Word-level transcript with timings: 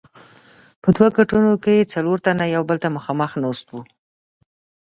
په 0.81 0.87
دوو 0.95 1.07
کټونو 1.17 1.51
کې 1.63 1.89
څلور 1.93 2.17
تنه 2.25 2.45
یو 2.55 2.63
بل 2.69 2.77
ته 2.83 2.89
مخامخ 2.97 3.31
ناست 3.43 3.65
وو. 3.69 3.81